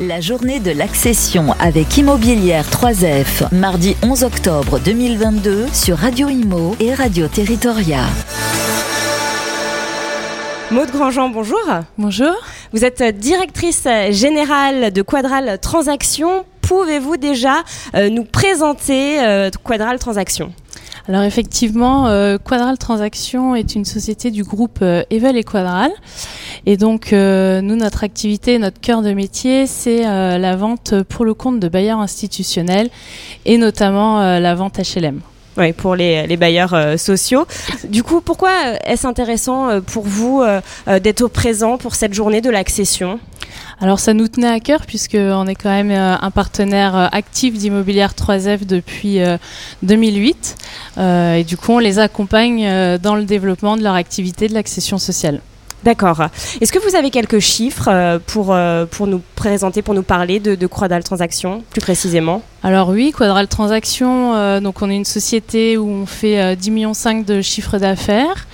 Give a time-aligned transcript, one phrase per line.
[0.00, 6.94] La journée de l'accession avec Immobilière 3F, mardi 11 octobre 2022 sur Radio Imo et
[6.94, 8.06] Radio Territoria.
[10.70, 11.60] Maude Grandjean, bonjour.
[11.98, 12.34] Bonjour.
[12.72, 16.46] Vous êtes directrice générale de Quadral Transactions.
[16.62, 17.56] Pouvez-vous déjà
[17.94, 20.50] euh, nous présenter euh, Quadral Transactions
[21.10, 25.90] alors effectivement, euh, Quadral Transactions est une société du groupe euh, Evel et Quadral.
[26.66, 31.34] Et donc euh, nous, notre activité, notre cœur de métier, c'est la vente pour le
[31.34, 32.90] compte de bailleurs institutionnels
[33.44, 35.20] et notamment la vente HLM.
[35.56, 37.44] Oui, pour les, les bailleurs sociaux.
[37.88, 38.52] Du coup, pourquoi
[38.84, 40.44] est-ce intéressant pour vous
[40.86, 43.18] d'être au présent pour cette journée de l'accession?
[43.80, 47.54] Alors ça nous tenait à cœur puisqu'on est quand même euh, un partenaire euh, actif
[47.54, 49.20] d'Immobilière 3F depuis
[49.82, 50.56] 2008
[50.98, 54.98] euh, et du coup on les accompagne dans le développement de leur activité de l'accession
[54.98, 55.40] sociale.
[55.82, 56.22] D'accord.
[56.60, 58.54] Est-ce que vous avez quelques chiffres pour,
[58.90, 62.42] pour nous présenter, pour nous parler de, Quadral Transactions plus précisément?
[62.62, 66.92] Alors oui, Quadral Transactions, donc on est une société où on fait 10 millions
[67.26, 68.46] de chiffre d'affaires.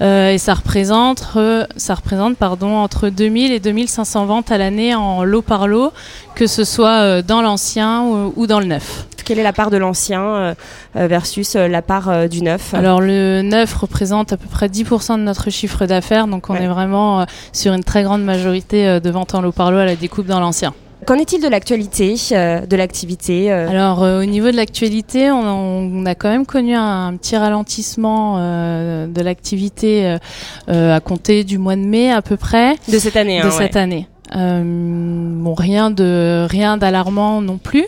[0.00, 4.94] Euh, et ça représente, euh, ça représente pardon, entre 2000 et 2500 ventes à l'année
[4.94, 5.92] en lot par lot,
[6.34, 8.04] que ce soit euh, dans l'ancien
[8.36, 9.07] ou, dans le neuf.
[9.28, 10.54] Quelle est la part de l'ancien
[10.94, 12.72] versus la part du neuf?
[12.72, 16.66] Alors le neuf représente à peu près 10% de notre chiffre d'affaires, donc on est
[16.66, 20.26] vraiment sur une très grande majorité de ventes en lot par lot à la découpe
[20.26, 20.72] dans l'ancien.
[21.06, 23.68] Qu'en est-il de l'actualité, euh, de l'activité euh?
[23.68, 29.22] Alors euh, au niveau de l'actualité, on, a quand même connu un, petit ralentissement de
[29.22, 30.16] l'activité
[30.66, 32.74] à compter du mois de mai à peu près.
[32.88, 33.40] De cette année.
[33.40, 34.06] De hein, cette année.
[34.38, 37.86] Euh, bon, rien de rien d'alarmant non plus,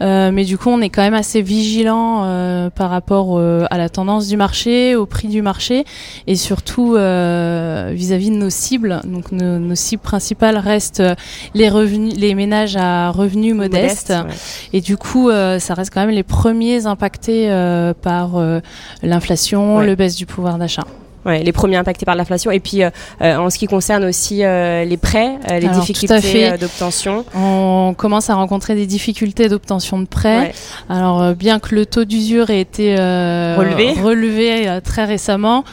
[0.00, 3.88] euh, mais du coup, on est quand même assez vigilant euh, par rapport à la
[3.88, 5.84] tendance du marché, au prix du marché,
[6.26, 9.00] et surtout vis-à-vis de nos cibles.
[9.04, 11.02] Donc, nos, cibles principales restent
[11.54, 14.14] les revenus, les ménages à revenus modestes,
[14.72, 17.48] et du coup, ça reste quand même les premiers impactés
[18.02, 18.30] par
[19.02, 20.84] l'inflation, le baisse du pouvoir d'achat
[21.28, 22.50] les premiers impactés par l'inflation.
[22.50, 22.90] Et puis, euh,
[23.22, 27.24] euh, en ce qui concerne aussi euh, les prêts, les difficultés d'obtention.
[27.34, 30.52] On commence à rencontrer des difficultés d'obtention de prêts.
[30.88, 35.64] Alors, bien que le taux d'usure ait été relevé, relevé très récemment,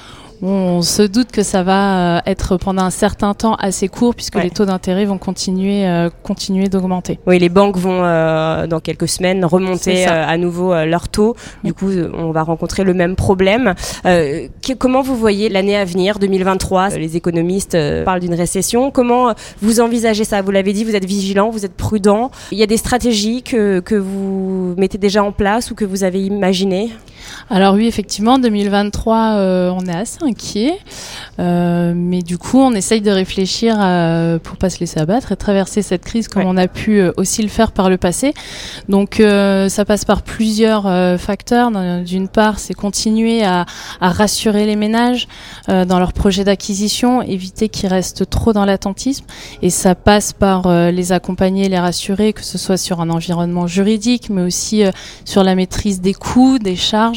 [0.41, 4.35] on se doute que ça va euh, être pendant un certain temps assez court puisque
[4.35, 7.19] les taux d'intérêt vont continuer, euh, continuer d'augmenter.
[7.25, 11.35] Oui, les banques vont euh, dans quelques semaines remonter à nouveau leurs taux.
[11.63, 13.73] Du coup, on va rencontrer le même problème.
[14.77, 18.91] comment vous voyez l'année à venir, 2023 Les économistes parlent d'une récession.
[18.91, 20.41] Comment vous envisagez ça?
[20.41, 22.31] Vous l'avez dit, vous êtes vigilant, vous êtes prudent.
[22.51, 26.03] Il y a des stratégies que, que vous mettez déjà en place ou que vous
[26.03, 26.91] avez imaginées?
[27.49, 30.79] Alors oui, effectivement, 2023, on est assez inquiet.
[31.39, 35.35] Euh, mais du coup, on essaye de réfléchir à, pour pas se laisser abattre et
[35.35, 38.33] traverser cette crise comme on a pu euh, aussi le faire par le passé.
[38.89, 40.83] Donc, euh, ça passe par plusieurs
[41.19, 41.71] facteurs.
[42.03, 43.65] D'une part, c'est continuer à,
[43.99, 45.27] à, rassurer les ménages
[45.67, 49.25] dans leurs projets d'acquisition, éviter qu'ils restent trop dans l'attentisme.
[49.61, 54.29] Et ça passe par les accompagner, les rassurer, que ce soit sur un environnement juridique,
[54.29, 54.83] mais aussi
[55.25, 57.14] sur la maîtrise des coûts, des charges.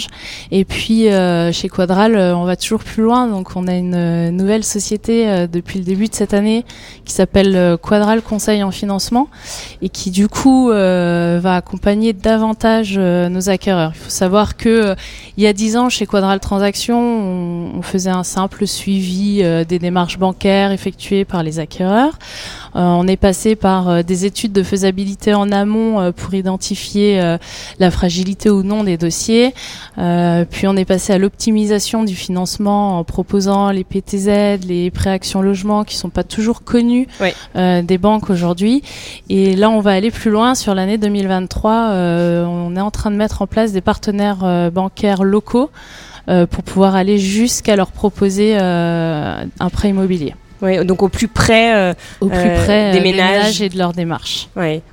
[0.51, 1.09] Et puis,
[1.53, 3.27] chez Quadral, on va toujours plus loin.
[3.27, 6.65] Donc, on a une euh, nouvelle société euh, depuis le début de cette année
[7.05, 9.29] qui s'appelle euh, Quadral Conseil en financement
[9.83, 13.93] et qui du coup va accompagner davantage nos acquéreurs.
[13.95, 14.95] Il faut savoir que
[15.37, 20.19] il y a dix ans chez Quadral Transactions, on, faisait un simple suivi des démarches
[20.19, 22.19] bancaires effectuées par les acquéreurs.
[22.75, 27.21] On est passé par des études de faisabilité en amont pour identifier
[27.79, 29.55] la fragilité ou non des dossiers.
[29.97, 35.85] puis on est passé à l'optimisation du financement en proposant les PTZ, les préactions logement
[35.85, 37.09] qui sont pas toujours connus
[37.57, 38.83] euh, des banques aujourd'hui.
[39.29, 41.73] Et là, on va aller plus loin sur l'année 2023.
[41.73, 45.71] Euh, on est en train de mettre en place des partenaires euh, bancaires locaux
[46.51, 50.35] pour pouvoir aller jusqu'à leur proposer un prêt immobilier.
[50.63, 53.63] Oui, donc au plus près, au plus près des, ménages.
[53.63, 54.49] et de leur démarche.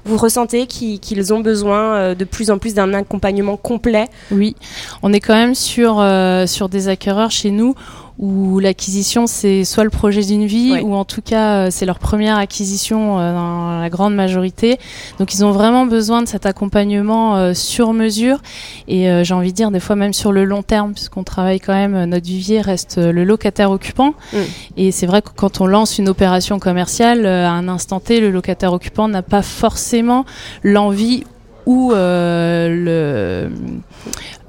[0.06, 4.06] Vous ressentez qu'ils ont besoin de plus en plus d'un accompagnement complet?
[4.32, 4.56] Oui,
[5.02, 6.06] on est quand même sur,
[6.48, 7.76] sur des acquéreurs chez nous
[8.18, 12.00] où l'acquisition c'est soit le projet d'une vie ou en tout cas euh, c'est leur
[12.00, 14.80] première acquisition euh, dans la grande majorité.
[15.20, 18.40] Donc ils ont vraiment besoin de cet accompagnement euh, sur mesure
[18.88, 21.74] et j'ai envie de dire des fois même sur le long terme puisqu'on travaille quand
[21.74, 24.38] même notre vivier reste le locataire occupant mm.
[24.78, 28.32] et c'est vrai que quand on lance une opération commerciale à un instant T le
[28.32, 30.26] locataire occupant n'a pas forcément
[30.64, 31.24] l'envie
[31.66, 33.50] où le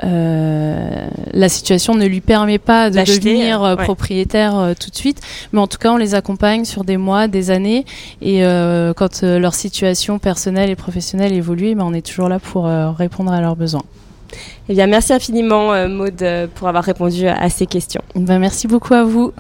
[0.05, 5.21] euh, la situation ne lui permet pas de devenir euh, propriétaire euh, tout de suite,
[5.53, 7.85] mais en tout cas on les accompagne sur des mois, des années,
[8.21, 8.43] et
[8.97, 13.41] quand leur situation personnelle et professionnelle évolue, ben, on est toujours là pour répondre à
[13.41, 13.85] leurs besoins.
[14.69, 16.25] Eh bien, merci infiniment, Maude,
[16.55, 18.03] pour avoir répondu à ces questions.
[18.15, 19.33] Ben, merci beaucoup à vous.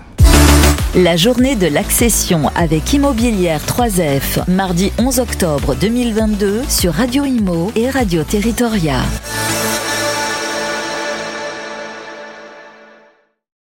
[0.94, 7.90] La journée de l'accession avec Immobilière 3F, mardi 11 octobre 2022 sur Radio Imo et
[7.90, 9.00] Radio Territoria.